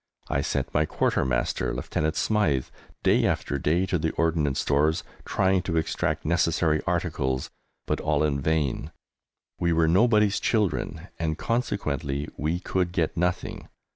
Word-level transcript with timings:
I 0.29 0.41
sent 0.41 0.73
my 0.73 0.87
Quartermaster, 0.87 1.75
Lieutenant 1.75 2.15
Smythe, 2.15 2.65
day 3.03 3.23
after 3.27 3.59
day, 3.59 3.85
to 3.85 3.99
the 3.99 4.09
Ordnance 4.13 4.59
Stores 4.61 5.03
trying 5.25 5.61
to 5.61 5.77
extract 5.77 6.25
necessary 6.25 6.81
articles, 6.87 7.51
but 7.85 8.01
all 8.01 8.23
in 8.23 8.39
vain! 8.41 8.89
We 9.59 9.73
were 9.73 9.87
nobody's 9.87 10.39
children, 10.39 11.09
and 11.19 11.37
consequently 11.37 12.27
we 12.35 12.59
could 12.59 12.93
get 12.93 13.15
nothing. 13.15 13.67